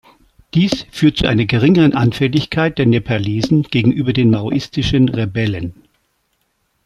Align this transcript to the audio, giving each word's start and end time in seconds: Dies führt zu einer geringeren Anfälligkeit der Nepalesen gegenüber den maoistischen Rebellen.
Dies 0.55 0.87
führt 0.89 1.17
zu 1.19 1.27
einer 1.27 1.45
geringeren 1.45 1.93
Anfälligkeit 1.93 2.79
der 2.79 2.87
Nepalesen 2.87 3.61
gegenüber 3.61 4.13
den 4.13 4.31
maoistischen 4.31 5.09
Rebellen. 5.09 5.75